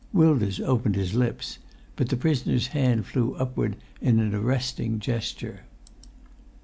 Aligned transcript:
Wilders 0.11 0.59
opened 0.59 0.95
his 0.95 1.13
lips, 1.13 1.59
but 1.95 2.09
the 2.09 2.17
prisoner's 2.17 2.65
hand 2.69 3.05
flew 3.05 3.35
upward 3.35 3.75
in 4.01 4.33
arresting 4.33 4.97
gesture. 4.97 5.59